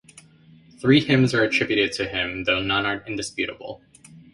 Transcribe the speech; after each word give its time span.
Three 0.79 0.99
hymns 1.01 1.31
are 1.35 1.43
attributed 1.43 1.91
to 1.91 2.07
him, 2.07 2.45
though 2.45 2.59
none 2.59 2.87
are 2.87 3.03
indisputable. 3.05 3.83